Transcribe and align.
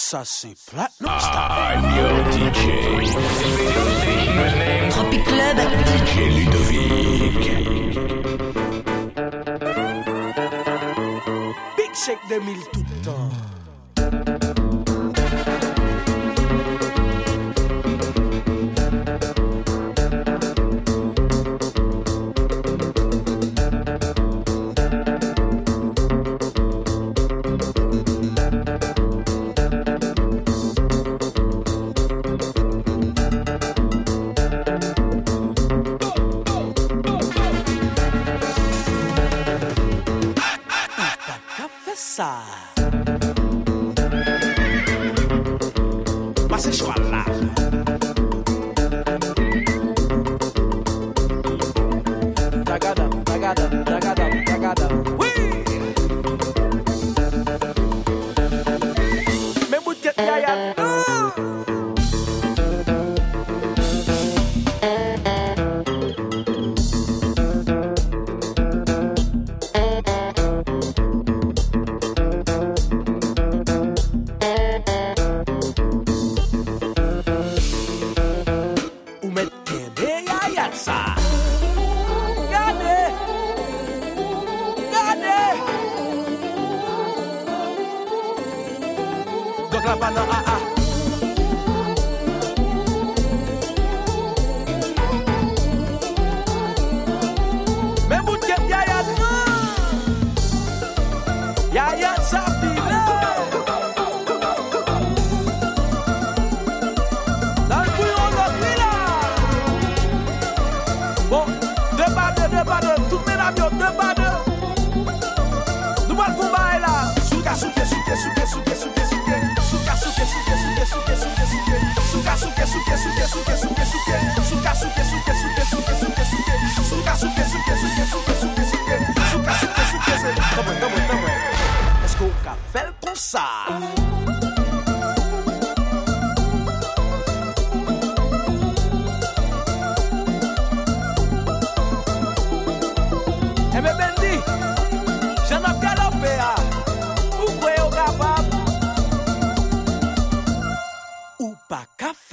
Ça 0.00 0.22
c'est 0.24 0.54
Platinum 0.70 1.12
ah, 1.12 1.18
Star. 1.18 1.72
I'm 1.74 1.82
your 1.98 2.14
DJ. 2.30 2.62
Tropic 4.90 5.24
Club. 5.24 5.58
DJ 5.86 6.14
Ludovic. 6.38 7.42
Big 11.76 11.92
Shake 11.94 12.22
2000 12.28 12.56
tout 12.72 12.84
le 12.88 13.04
temps. 13.04 14.47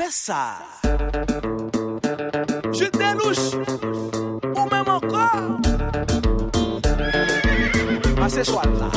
fè 0.05 0.11
sa 0.11 0.57
Jek 2.73 2.93
de 2.97 3.09
louche 3.17 3.57
Ou 4.55 4.65
mèm 4.71 4.89
ankor 4.95 5.19
ah, 5.21 5.57
Mase 8.19 8.43
chwal 8.45 8.71
la 8.79 8.89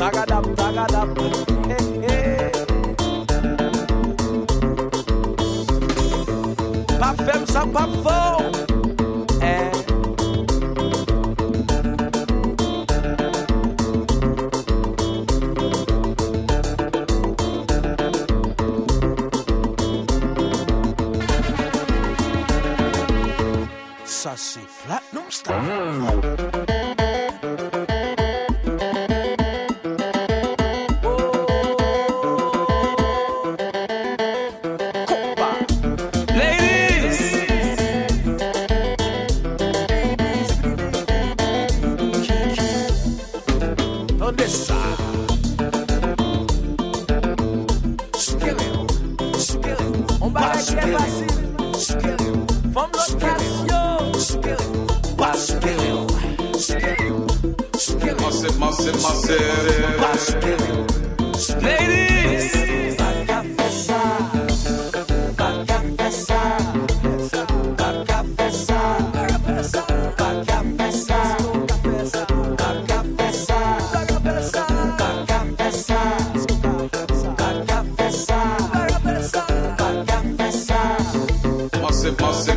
Tagadap, 0.00 0.44
tagadap 0.56 1.08
He 1.70 1.78
he 2.06 2.18
Pa 6.98 7.10
fèm 7.24 7.42
sa 7.46 7.62
pa 7.74 7.86
fò 8.02 8.59
see 24.40 24.66
platinum 24.86 25.30
style. 25.30 26.49
in 58.94 59.02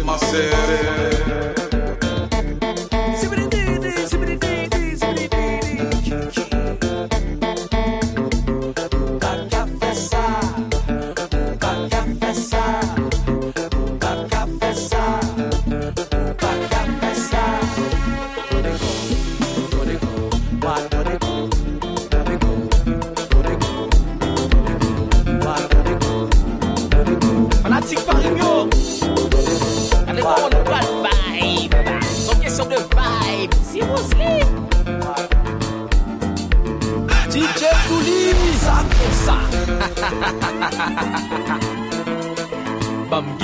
my 0.05 0.17
city. 0.17 1.03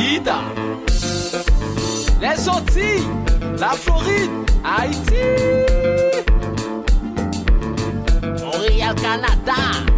Florida. 0.10 0.42
Les 2.20 2.48
Antilles, 2.50 3.08
la 3.60 3.70
Floride, 3.74 4.32
Haïti. 4.64 5.14
Montréal, 8.44 8.96
Canada. 8.96 9.89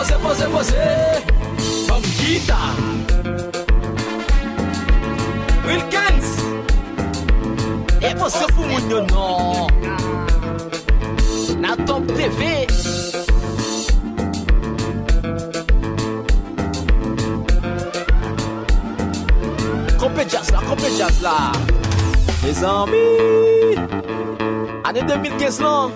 Posez, 0.00 0.14
posez 0.46 0.74
Comme 1.86 2.02
guitare 2.18 2.74
Wilkins. 5.66 6.26
Et 8.00 8.14
você 8.14 8.46
mon 8.56 9.04
non. 9.06 9.66
Na 11.58 11.76
Top 11.84 12.06
TV. 12.06 12.66
Compé 19.98 20.22
jazz 20.30 20.50
là, 20.50 20.60
compé 20.66 20.90
jazz 20.96 21.20
là. 21.20 21.52
Mes 22.42 22.64
amis. 22.64 23.76
Année 24.82 25.02
2015 25.02 25.60
là 25.60 25.88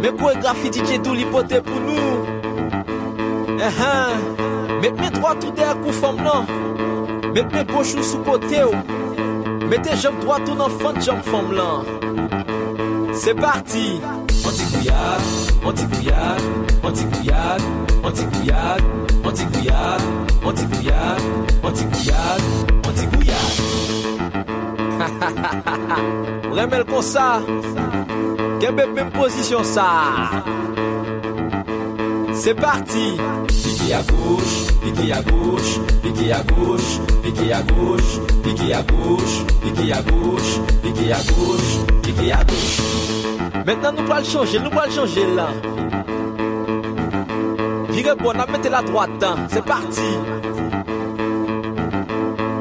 Mais 0.00 0.12
pour 0.12 0.32
graffiti 0.40 0.78
DJ 0.78 1.02
tout 1.02 1.12
l'hypothèse 1.12 1.60
pour 1.60 1.78
nous 1.78 2.19
Met 3.60 4.96
men 4.96 5.12
dwa 5.12 5.34
tou 5.36 5.52
de 5.52 5.64
akou 5.68 5.92
fam 5.92 6.16
nan 6.24 6.46
Met 7.34 7.52
men 7.52 7.66
gochou 7.68 8.00
sou 8.00 8.22
kote 8.24 8.62
ou 8.64 8.72
Mete 9.68 9.92
jom 10.00 10.16
dwa 10.22 10.38
tou 10.46 10.56
nan 10.56 10.72
fan 10.80 10.96
jom 11.04 11.20
fam 11.26 11.52
lan 11.52 11.84
Se 13.20 13.34
parti. 13.36 14.00
Antikouyad, 14.48 15.22
antikouyad, 15.68 16.40
antikouyad, 16.88 17.62
antikouyad, 18.08 18.82
antikouyad, 19.28 20.02
antikouyad, 20.48 21.20
antikouyad, 21.68 22.42
antikouyad 22.88 23.50
Remel 26.56 26.84
kon 26.88 27.04
sa 27.04 27.26
Gen 28.60 28.72
bebe 28.78 29.04
m 29.04 29.12
posisyon 29.18 29.64
sa 29.68 29.88
C'est 32.42 32.54
parti. 32.54 33.18
Piqué 33.48 33.92
à 33.92 34.00
gauche, 34.00 34.72
piqué 34.82 35.12
à 35.12 35.20
gauche, 35.20 35.78
piqué 36.02 36.32
à 36.32 36.42
gauche, 36.42 36.98
piqué 37.22 37.52
à 37.52 37.60
gauche, 37.60 38.18
piqué 38.42 38.72
à 38.72 38.82
gauche, 38.82 39.44
piqué 39.62 39.92
à 39.92 40.00
gauche, 40.00 40.60
piqué 40.82 41.12
à 41.12 41.18
gauche, 41.18 42.00
piqué 42.02 42.32
à 42.32 42.42
gauche. 42.42 42.80
Maintenant 43.66 43.92
nous 43.92 44.10
allons 44.10 44.24
changer, 44.24 44.58
nous 44.58 44.78
allons 44.78 44.90
changer 44.90 45.26
là. 45.36 45.48
Virez 47.90 48.14
bon, 48.14 48.32
on 48.32 48.52
mettez 48.52 48.70
la 48.70 48.82
droite, 48.84 49.10
hein. 49.22 49.34
c'est 49.50 49.64
parti. 49.64 50.00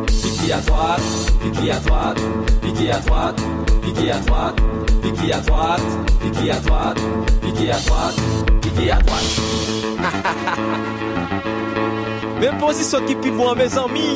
Piqué 0.08 0.52
à 0.52 0.60
droite, 0.60 1.02
piqué 1.42 1.72
à 1.72 1.80
droite, 1.80 2.22
piqué 2.62 2.92
à 2.92 3.00
droite, 3.00 3.42
piqué 3.82 4.12
à 4.12 4.18
droite, 4.20 4.56
piqué 5.02 5.32
à 5.32 5.40
droite, 5.40 5.82
piqué 6.22 6.52
à 6.52 6.60
droite, 6.60 7.00
piqué 7.42 7.72
à 7.72 7.80
droite, 7.80 8.16
piqué 8.62 8.92
à 8.92 8.98
droite. 8.98 9.24
Même 12.40 12.58
position 12.58 13.02
qui 13.06 13.16
puis 13.16 13.32
moi 13.32 13.54
mes 13.56 13.78
amis. 13.78 14.16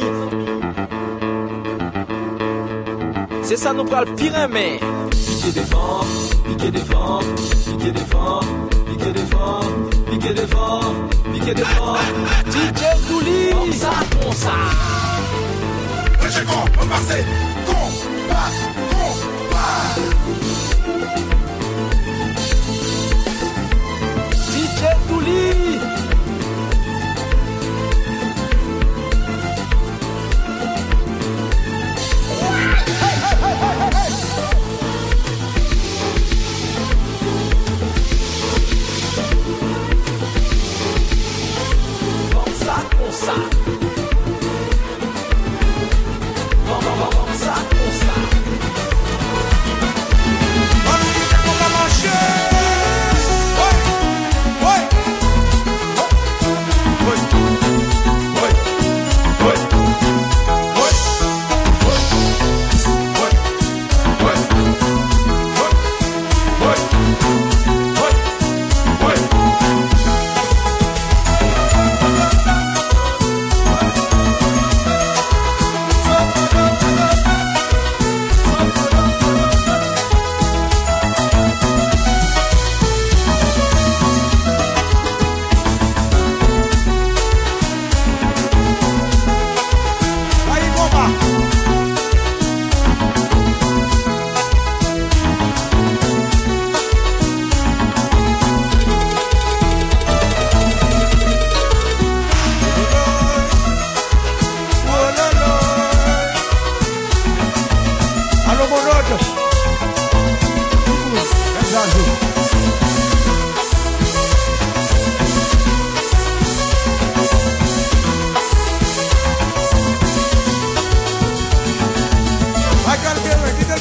C'est 3.43 3.57
ça 3.57 3.73
nous 3.73 3.83
parle 3.85 4.13
pire 4.15 4.47
mais. 4.49 4.79
Piqué 5.11 5.51
devant, 5.59 6.05
piqué 6.47 6.71
devant, 6.71 7.19
piqué 7.67 7.91
devant, 7.91 8.39
piqué 8.87 9.11
devant, 9.11 9.59
piqué 10.09 10.33
devant, 10.33 10.79
piqué 11.33 11.53
devant. 11.53 11.97
DJ 12.49 12.81
Douli. 13.09 13.49
Comme 13.51 13.73
ça, 13.73 13.91
comme 14.21 14.31
ça. 14.33 14.53
Wesh, 16.21 16.39
con, 16.45 16.63
Marseille, 16.87 17.25
combat, 17.65 18.49
combat. 18.89 19.81
DJ 20.39 20.72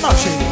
Marching. 0.03 0.52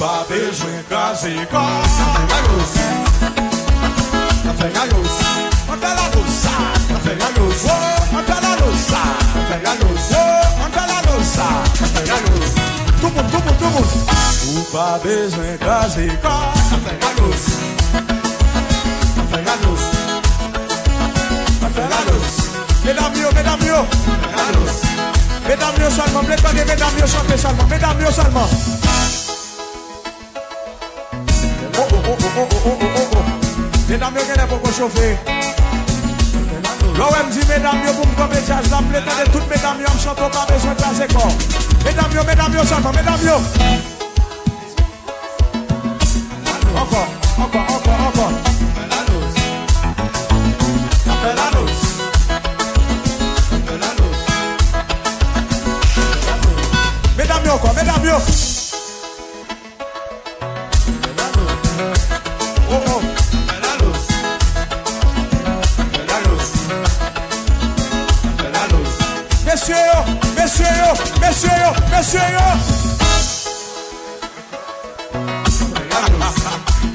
pa' 0.00 0.24
beijo 0.30 0.66
em 0.66 0.82
casa 0.84 1.28
e 1.28 1.44
gosta. 1.44 2.04
Café 2.08 2.26
galhos, 2.32 2.70
café 4.42 4.68
galhos, 4.70 5.14
até 5.68 5.88
lá 5.88 6.08
doça. 6.08 6.48
Café 6.88 7.14
galhos, 7.16 7.64
oh, 7.66 8.16
até 8.16 8.34
lá 8.34 8.56
doça. 8.56 9.00
Café 9.34 9.58
galhos, 9.58 10.04
oh, 10.10 10.64
até 10.64 10.80
lá 10.90 11.02
doça. 11.02 11.44
Café 11.78 12.02
galhos, 12.06 12.48
tumo, 12.98 13.22
tumo, 13.30 13.52
tumo. 13.60 13.82
O 14.58 14.64
pa' 14.72 14.98
beijo 15.04 15.42
em 15.42 15.58
casa 15.58 16.00
e 16.00 16.08
gosta. 16.16 16.70
Café 16.70 16.96
galhos, 17.02 17.42
café 19.16 19.40
galhos, 19.42 19.82
café 21.60 21.84
galhos. 21.92 22.28
Mesdames, 22.84 23.18
mesdames, 23.18 23.60
mesdames, 23.60 23.84
mesdames, 25.46 25.92
seulement, 25.92 26.22
mesdames, 26.22 26.64
mesdames, 26.64 27.40
seulement, 27.40 27.66
mesdames, 27.68 28.14
seulement. 28.14 29.19
Medam 33.88 34.14
yo 34.14 34.22
genè 34.28 34.46
pou 34.46 34.58
kon 34.62 34.72
choufe 34.76 35.08
Lò 36.98 37.08
wèm 37.14 37.32
di 37.34 37.42
medam 37.48 37.82
yo 37.86 37.96
pou 37.98 38.06
mkope 38.12 38.44
jazz 38.46 38.70
la 38.70 38.80
Mple 38.80 39.02
tade 39.08 39.30
tout 39.32 39.46
medam 39.50 39.80
yo 39.80 39.96
mchanto 39.96 40.30
pa 40.30 40.46
bezwen 40.52 40.76
plase 40.76 41.10
kon 41.14 41.60
Medam 41.84 42.12
yo, 42.12 42.22
medam 42.24 42.52
yo, 42.52 42.64
chanto, 42.64 42.92
medam 42.92 43.18
yo. 43.24 43.36
Ankon, 46.76 47.06
ankon, 47.38 47.60
ankon, 47.60 47.94
ankon 48.06 48.49
Mesye 71.30 71.48
yo, 71.48 71.72
mesye 71.90 72.18
yo. 72.34 72.46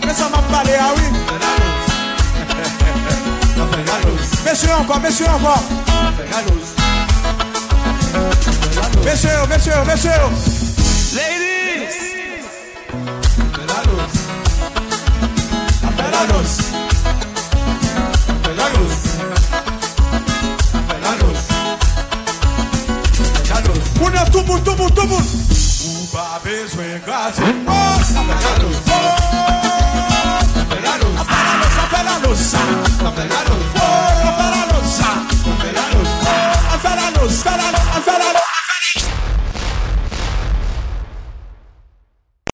Mesye 0.05 0.29
map 0.29 0.45
pale 0.51 0.75
a 0.77 0.87
wik 0.91 1.13
Mesye 4.45 4.67
yo 4.67 4.75
anko, 4.75 4.99
mesye 4.99 5.25
yo 5.25 5.31
anko 5.31 5.55
Mesye 9.05 9.29
yo, 9.31 9.47
mesye 9.47 9.71
yo, 9.71 9.85
mesye 9.85 10.11
yo. 10.11 10.29
Ladies! 11.15 11.95
Ape 15.87 16.11
la 16.11 16.27
nos 16.27 16.74
tubo, 24.65 24.89
tubo. 24.89 25.15
Uba, 25.15 26.39
beijo, 26.43 26.81
engasse. 26.81 27.41
Nossa, 27.63 28.23